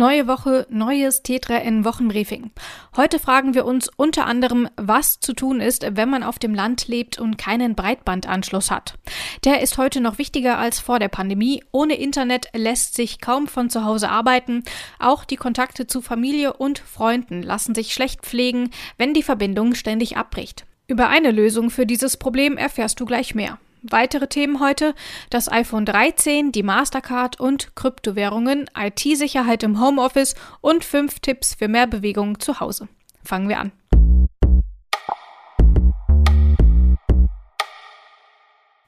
Neue 0.00 0.26
Woche, 0.26 0.66
neues 0.70 1.22
T3N 1.22 1.84
Wochenbriefing. 1.84 2.52
Heute 2.96 3.18
fragen 3.18 3.52
wir 3.52 3.66
uns 3.66 3.90
unter 3.96 4.24
anderem, 4.24 4.66
was 4.76 5.20
zu 5.20 5.34
tun 5.34 5.60
ist, 5.60 5.84
wenn 5.94 6.08
man 6.08 6.22
auf 6.22 6.38
dem 6.38 6.54
Land 6.54 6.88
lebt 6.88 7.18
und 7.18 7.36
keinen 7.36 7.74
Breitbandanschluss 7.74 8.70
hat. 8.70 8.94
Der 9.44 9.60
ist 9.60 9.76
heute 9.76 10.00
noch 10.00 10.16
wichtiger 10.16 10.56
als 10.56 10.80
vor 10.80 11.00
der 11.00 11.08
Pandemie. 11.08 11.62
Ohne 11.70 11.96
Internet 11.96 12.48
lässt 12.54 12.94
sich 12.94 13.20
kaum 13.20 13.46
von 13.46 13.68
zu 13.68 13.84
Hause 13.84 14.08
arbeiten. 14.08 14.62
Auch 14.98 15.26
die 15.26 15.36
Kontakte 15.36 15.86
zu 15.86 16.00
Familie 16.00 16.54
und 16.54 16.78
Freunden 16.78 17.42
lassen 17.42 17.74
sich 17.74 17.92
schlecht 17.92 18.22
pflegen, 18.22 18.70
wenn 18.96 19.12
die 19.12 19.22
Verbindung 19.22 19.74
ständig 19.74 20.16
abbricht. 20.16 20.64
Über 20.86 21.08
eine 21.10 21.30
Lösung 21.30 21.68
für 21.68 21.84
dieses 21.84 22.16
Problem 22.16 22.56
erfährst 22.56 23.00
du 23.00 23.04
gleich 23.04 23.34
mehr. 23.34 23.58
Weitere 23.82 24.26
Themen 24.26 24.60
heute: 24.60 24.94
das 25.30 25.50
iPhone 25.50 25.86
13, 25.86 26.52
die 26.52 26.62
Mastercard 26.62 27.40
und 27.40 27.74
Kryptowährungen, 27.76 28.68
IT-Sicherheit 28.76 29.62
im 29.62 29.80
Homeoffice 29.80 30.34
und 30.60 30.84
fünf 30.84 31.20
Tipps 31.20 31.54
für 31.54 31.68
mehr 31.68 31.86
Bewegung 31.86 32.40
zu 32.40 32.60
Hause. 32.60 32.88
Fangen 33.24 33.48
wir 33.48 33.58
an. 33.58 33.72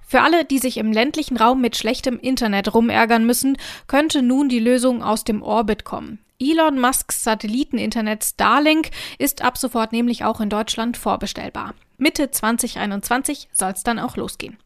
Für 0.00 0.22
alle, 0.22 0.44
die 0.44 0.58
sich 0.58 0.76
im 0.78 0.90
ländlichen 0.90 1.36
Raum 1.36 1.60
mit 1.60 1.76
schlechtem 1.76 2.18
Internet 2.18 2.74
rumärgern 2.74 3.24
müssen, 3.24 3.56
könnte 3.86 4.22
nun 4.22 4.48
die 4.48 4.58
Lösung 4.58 5.04
aus 5.04 5.22
dem 5.22 5.40
Orbit 5.40 5.84
kommen. 5.84 6.18
Elon 6.40 6.80
Musks 6.80 7.22
Satelliteninternet 7.22 8.24
Starlink 8.24 8.90
ist 9.18 9.42
ab 9.42 9.58
sofort 9.58 9.92
nämlich 9.92 10.24
auch 10.24 10.40
in 10.40 10.48
Deutschland 10.48 10.96
vorbestellbar. 10.96 11.74
Mitte 11.98 12.30
2021 12.30 13.50
soll 13.52 13.72
es 13.72 13.82
dann 13.82 13.98
auch 13.98 14.16
losgehen. 14.16 14.56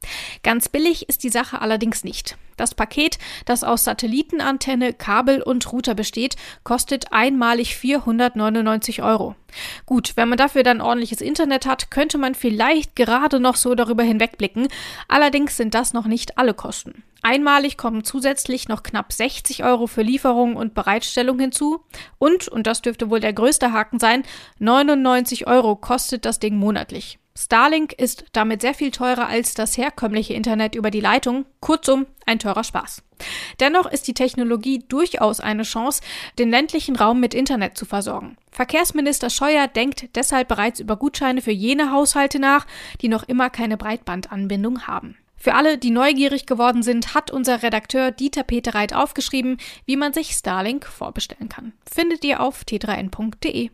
Ganz 0.45 0.69
billig 0.69 1.09
ist 1.09 1.25
die 1.25 1.31
Sache 1.31 1.61
allerdings 1.61 2.05
nicht. 2.05 2.37
Das 2.57 2.77
Paket, 2.77 3.19
das 3.45 3.65
aus 3.65 3.83
Satellitenantenne, 3.83 4.93
Kabel 4.93 5.43
und 5.43 5.73
Router 5.73 5.97
besteht, 5.97 6.37
kostet 6.63 7.13
einmalig 7.13 7.77
499 7.77 9.03
Euro. 9.03 9.35
Gut, 9.85 10.13
wenn 10.15 10.29
man 10.29 10.39
dafür 10.39 10.63
dann 10.63 10.81
ordentliches 10.81 11.21
Internet 11.21 11.67
hat, 11.67 11.91
könnte 11.91 12.19
man 12.19 12.37
vielleicht 12.37 12.95
gerade 12.95 13.41
noch 13.41 13.57
so 13.57 13.75
darüber 13.75 14.05
hinwegblicken. 14.05 14.69
Allerdings 15.09 15.57
sind 15.57 15.75
das 15.75 15.93
noch 15.93 16.07
nicht 16.07 16.39
alle 16.39 16.55
Kosten. 16.55 17.03
Einmalig 17.25 17.79
kommen 17.79 18.05
zusätzlich 18.05 18.69
noch 18.69 18.83
knapp 18.83 19.11
60 19.11 19.65
Euro 19.65 19.87
für 19.87 20.03
Lieferung 20.03 20.57
und 20.57 20.75
Bereitstellung 20.75 21.39
hinzu. 21.39 21.81
Und, 22.19 22.49
und 22.49 22.67
das 22.67 22.83
dürfte 22.83 23.09
wohl 23.09 23.21
der 23.21 23.33
größte 23.33 23.73
Haken 23.73 23.99
sein, 23.99 24.25
99 24.59 25.47
Euro 25.47 25.75
kostet 25.75 26.27
das 26.27 26.39
Ding 26.39 26.57
monatlich. 26.57 27.19
Starlink 27.37 27.95
ist 27.95 28.27
damit 28.33 28.61
sehr 28.61 28.75
viel 28.75 28.91
teurer 28.91 29.27
als 29.27 29.55
das 29.55 29.79
herkömmliche 29.79 30.35
Internet 30.35 30.75
über 30.75 30.91
die 30.91 31.01
Leitung. 31.01 31.47
Kurzum, 31.61 32.07
ein 32.27 32.39
teurer 32.39 32.63
Spaß. 32.63 33.03
Dennoch 33.59 33.87
ist 33.91 34.07
die 34.07 34.15
Technologie 34.15 34.85
durchaus 34.87 35.41
eine 35.41 35.63
Chance, 35.63 36.03
den 36.39 36.51
ländlichen 36.51 36.95
Raum 36.95 37.21
mit 37.21 37.33
Internet 37.33 37.79
zu 37.79 37.87
versorgen. 37.87 38.37
Verkehrsminister 38.51 39.31
Scheuer 39.31 39.67
denkt 39.67 40.15
deshalb 40.15 40.49
bereits 40.49 40.79
über 40.79 40.97
Gutscheine 40.97 41.41
für 41.41 41.53
jene 41.53 41.91
Haushalte 41.91 42.39
nach, 42.39 42.67
die 43.01 43.09
noch 43.09 43.25
immer 43.25 43.49
keine 43.49 43.79
Breitbandanbindung 43.79 44.87
haben. 44.87 45.17
Für 45.45 45.57
alle, 45.57 45.77
die 45.77 45.91
neugierig 45.91 46.47
geworden 46.47 46.83
sind, 46.83 47.13
hat 47.13 47.31
unser 47.31 47.63
Redakteur 47.63 48.13
Dieter 48.13 48.45
Peterreit 48.45 48.95
aufgeschrieben, 48.95 49.59
wie 49.85 49.99
man 49.99 50.15
sich 50.15 50.31
Starlink 50.31 50.87
vorbestellen 50.87 51.51
kann. 51.51 51.75
Findet 51.85 52.25
ihr 52.25 52.41
auf 52.41 52.63
t3n.de. 52.63 53.69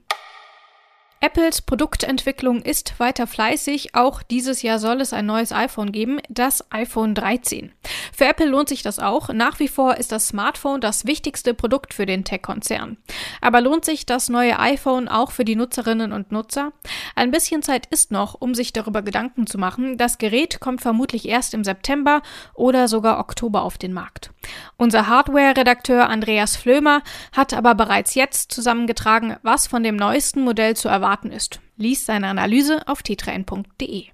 Apples 1.23 1.61
Produktentwicklung 1.61 2.63
ist 2.63 2.99
weiter 2.99 3.27
fleißig. 3.27 3.95
Auch 3.95 4.23
dieses 4.23 4.63
Jahr 4.63 4.79
soll 4.79 5.03
es 5.03 5.13
ein 5.13 5.27
neues 5.27 5.53
iPhone 5.53 5.93
geben, 5.93 6.19
das 6.31 6.65
iPhone 6.73 7.15
13. 7.15 7.73
Für 8.17 8.25
Apple 8.25 8.47
lohnt 8.47 8.71
sich 8.71 8.83
das 8.83 8.99
auch. 8.99 9.29
Nach 9.29 9.61
wie 9.61 9.69
vor 9.69 9.99
ist 9.99 10.13
das 10.13 10.29
Smartphone 10.29 10.81
das 10.81 11.05
wichtigste 11.05 11.53
Produkt 11.53 11.93
für 11.93 12.07
den 12.07 12.25
Tech-Konzern. 12.25 12.97
Aber 13.43 13.61
lohnt 13.61 13.85
sich 13.85 14.07
das 14.07 14.31
neue 14.31 14.59
iPhone 14.59 15.09
auch 15.09 15.31
für 15.31 15.45
die 15.45 15.57
Nutzerinnen 15.57 16.15
und 16.15 16.33
Nutzer? 16.33 16.73
Ein 17.17 17.31
bisschen 17.31 17.63
Zeit 17.63 17.85
ist 17.91 18.13
noch, 18.13 18.35
um 18.41 18.55
sich 18.55 18.73
darüber 18.73 19.03
Gedanken 19.03 19.47
zu 19.47 19.59
machen. 19.59 19.99
Das 19.99 20.17
Gerät 20.17 20.59
kommt 20.59 20.81
vermutlich 20.81 21.29
erst 21.29 21.53
im 21.53 21.65
September 21.65 22.23
oder 22.55 22.89
sogar 22.89 23.19
Oktober 23.21 23.61
auf 23.61 23.77
den 23.77 23.93
Markt. 23.93 24.31
Unser 24.79 25.07
Hardware-Redakteur 25.07 26.09
Andreas 26.09 26.57
Flömer 26.57 27.03
hat 27.37 27.53
aber 27.53 27.75
bereits 27.75 28.15
jetzt 28.15 28.53
zusammengetragen, 28.53 29.37
was 29.43 29.67
von 29.67 29.83
dem 29.83 29.97
neuesten 29.97 30.41
Modell 30.41 30.75
zu 30.75 30.89
erwarten 30.89 31.10
ist. 31.31 31.61
Lies 31.77 32.07
seine 32.07 32.29
Analyse 32.29 32.87
auf 32.87 33.01
t3n.de. 33.01 34.07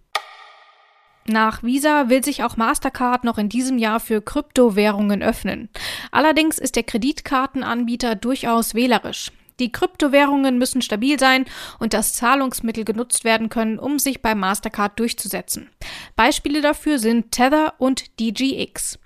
Nach 1.28 1.62
Visa 1.62 2.08
will 2.08 2.24
sich 2.24 2.44
auch 2.44 2.56
Mastercard 2.56 3.24
noch 3.24 3.38
in 3.38 3.48
diesem 3.48 3.78
Jahr 3.78 3.98
für 3.98 4.20
Kryptowährungen 4.20 5.22
öffnen. 5.22 5.68
Allerdings 6.12 6.58
ist 6.58 6.76
der 6.76 6.84
Kreditkartenanbieter 6.84 8.14
durchaus 8.14 8.74
wählerisch. 8.74 9.32
Die 9.58 9.72
Kryptowährungen 9.72 10.58
müssen 10.58 10.82
stabil 10.82 11.18
sein 11.18 11.46
und 11.78 11.94
das 11.94 12.12
Zahlungsmittel 12.12 12.84
genutzt 12.84 13.24
werden 13.24 13.48
können, 13.48 13.78
um 13.78 13.98
sich 13.98 14.22
bei 14.22 14.34
Mastercard 14.34 14.98
durchzusetzen. 15.00 15.70
Beispiele 16.14 16.60
dafür 16.60 16.98
sind 16.98 17.32
Tether 17.32 17.74
und 17.78 18.20
DGX. 18.20 18.98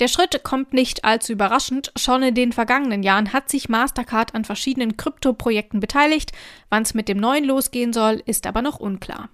Der 0.00 0.08
Schritt 0.08 0.42
kommt 0.42 0.72
nicht 0.72 1.04
allzu 1.04 1.32
überraschend. 1.32 1.92
Schon 1.96 2.22
in 2.22 2.34
den 2.34 2.52
vergangenen 2.52 3.02
Jahren 3.02 3.32
hat 3.32 3.48
sich 3.48 3.68
Mastercard 3.68 4.34
an 4.34 4.44
verschiedenen 4.44 4.96
Kryptoprojekten 4.96 5.80
beteiligt. 5.80 6.32
Wann 6.70 6.82
es 6.82 6.94
mit 6.94 7.08
dem 7.08 7.18
neuen 7.18 7.44
losgehen 7.44 7.92
soll, 7.92 8.22
ist 8.26 8.46
aber 8.46 8.62
noch 8.62 8.80
unklar. 8.80 9.28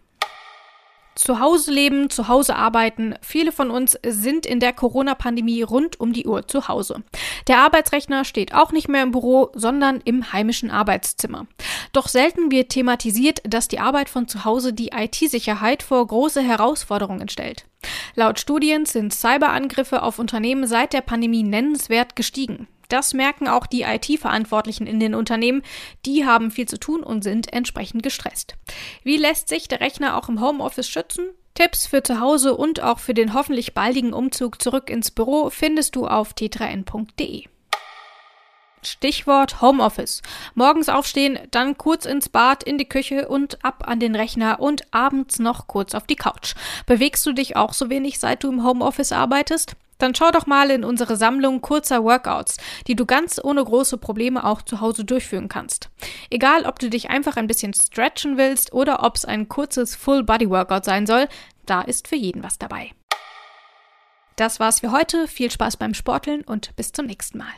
Zu 1.19 1.41
Hause 1.41 1.73
leben, 1.73 2.11
zu 2.11 2.29
Hause 2.29 2.55
arbeiten. 2.55 3.17
Viele 3.23 3.51
von 3.51 3.73
uns 3.73 3.99
sind 4.07 4.47
in 4.47 4.61
der 4.61 4.73
Corona-Pandemie 4.73 5.63
rund 5.63 5.99
um 5.99 6.13
die 6.13 6.27
Uhr 6.27 6.47
zu 6.47 6.69
Hause. 6.69 7.03
Der 7.49 7.59
Arbeitsrechner 7.59 8.25
steht 8.25 8.55
auch 8.55 8.71
nicht 8.71 8.87
mehr 8.87 9.03
im 9.03 9.11
Büro, 9.11 9.51
sondern 9.53 10.01
im 10.05 10.33
heimischen 10.33 10.71
Arbeitszimmer. 10.71 11.49
Doch 11.93 12.07
selten 12.07 12.53
wird 12.53 12.69
thematisiert, 12.69 13.41
dass 13.43 13.67
die 13.67 13.81
Arbeit 13.81 14.09
von 14.09 14.29
zu 14.29 14.45
Hause 14.45 14.73
die 14.73 14.93
IT-Sicherheit 14.95 15.83
vor 15.83 16.07
große 16.07 16.41
Herausforderungen 16.41 17.29
stellt. 17.29 17.65
Laut 18.19 18.41
Studien 18.41 18.85
sind 18.85 19.15
Cyberangriffe 19.15 20.03
auf 20.03 20.19
Unternehmen 20.19 20.67
seit 20.67 20.93
der 20.93 21.03
Pandemie 21.03 21.45
nennenswert 21.45 22.17
gestiegen. 22.17 22.67
Das 22.89 23.15
merken 23.15 23.47
auch 23.47 23.65
die 23.65 23.83
IT-Verantwortlichen 23.83 24.89
in 24.89 24.99
den 24.99 25.15
Unternehmen. 25.15 25.63
Die 26.05 26.27
haben 26.27 26.51
viel 26.51 26.67
zu 26.67 26.81
tun 26.81 27.05
und 27.05 27.23
sind 27.23 27.53
entsprechend 27.53 28.03
gestresst. 28.03 28.57
Wie 29.05 29.19
lässt 29.19 29.49
sich 29.49 29.69
der 29.69 29.79
Rechner 29.79 30.17
auch 30.17 30.29
im 30.29 30.41
Homeoffice 30.41 30.89
schützen? 30.89 31.27
Tipps 31.55 31.87
für 31.87 32.03
zu 32.03 32.19
Hause 32.19 32.57
und 32.57 32.83
auch 32.83 32.99
für 32.99 33.15
den 33.15 33.35
hoffentlich 33.35 33.73
baldigen 33.73 34.13
Umzug 34.13 34.61
zurück 34.61 34.91
ins 34.91 35.13
Büro 35.13 35.49
findest 35.51 35.95
du 35.95 36.09
auf 36.09 36.33
t3n.de. 36.33 37.45
Stichwort 38.83 39.61
Homeoffice. 39.61 40.23
Morgens 40.55 40.89
aufstehen, 40.89 41.39
dann 41.51 41.79
kurz 41.79 42.05
ins 42.05 42.29
Bad, 42.29 42.63
in 42.63 42.79
die 42.79 42.89
Küche 42.89 43.29
und 43.29 43.65
ab 43.65 43.85
an 43.87 44.01
den 44.01 44.15
Rechner 44.15 44.61
und 44.61 44.83
abends 44.93 45.39
noch 45.39 45.67
kurz 45.67 45.95
auf 45.95 46.07
die 46.07 46.17
Couch. 46.17 46.55
Bewegst 46.87 47.25
du 47.27 47.33
dich 47.33 47.57
auch 47.57 47.73
so 47.73 47.91
wenig, 47.91 48.19
seit 48.19 48.45
du 48.45 48.51
im 48.51 48.65
Homeoffice 48.65 49.13
arbeitest? 49.13 49.77
Dann 49.99 50.15
schau 50.15 50.31
doch 50.31 50.47
mal 50.47 50.71
in 50.71 50.85
unsere 50.85 51.17
Sammlung 51.17 51.61
kurzer 51.61 52.05
Workouts, 52.05 52.57
die 52.87 52.95
du 52.95 53.05
ganz 53.05 53.41
ohne 53.43 53.65
große 53.65 53.99
Probleme 53.99 54.45
auch 54.45 54.63
zu 54.63 54.81
Hause 54.81 55.05
durchführen 55.05 55.49
kannst. 55.49 55.91
Egal, 56.31 56.65
ob 56.65 56.79
du 56.79 56.89
dich 56.89 57.11
einfach 57.11 57.37
ein 57.37 57.49
bisschen 57.49 57.75
stretchen 57.75 58.37
willst 58.39 58.73
oder 58.73 59.03
ob 59.03 59.17
es 59.17 59.25
ein 59.25 59.49
kurzes 59.49 59.97
Full-Body-Workout 59.97 60.85
sein 60.85 61.07
soll, 61.07 61.29
da 61.67 61.83
ist 61.83 62.09
für 62.09 62.17
jeden 62.17 62.43
was 62.43 62.59
dabei. 62.59 62.93
Das 64.37 64.61
war's 64.61 64.81
für 64.81 64.93
heute. 64.93 65.27
Viel 65.27 65.51
Spaß 65.51 65.77
beim 65.77 65.95
Sporteln 65.95 66.43
und 66.43 66.75
bis 66.77 66.93
zum 66.93 67.07
nächsten 67.07 67.39
Mal. 67.39 67.53